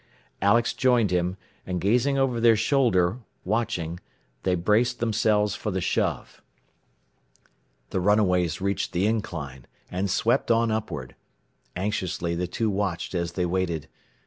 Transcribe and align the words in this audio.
Alex 0.41 0.73
joined 0.73 1.11
him, 1.11 1.37
and 1.63 1.79
gazing 1.79 2.17
over 2.17 2.39
their 2.39 2.55
shoulder, 2.55 3.19
watching, 3.45 3.99
they 4.41 4.55
braced 4.55 4.97
themselves 4.99 5.53
for 5.53 5.69
the 5.69 5.79
shove. 5.79 6.41
The 7.91 7.99
runaways 7.99 8.59
reached 8.61 8.93
the 8.93 9.05
incline, 9.05 9.67
and 9.91 10.09
swept 10.09 10.49
on 10.49 10.71
upward. 10.71 11.13
Anxiously 11.75 12.33
the 12.33 12.47
two 12.47 12.71
watched 12.71 13.13
as 13.13 13.33
they 13.33 13.45
waited. 13.45 13.87